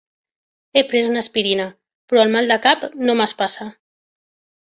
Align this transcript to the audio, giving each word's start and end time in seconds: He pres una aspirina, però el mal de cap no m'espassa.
He 0.79 0.83
pres 0.93 1.09
una 1.09 1.21
aspirina, 1.25 1.67
però 2.11 2.23
el 2.27 2.33
mal 2.37 2.51
de 2.53 2.59
cap 2.65 2.87
no 3.09 3.17
m'espassa. 3.21 3.71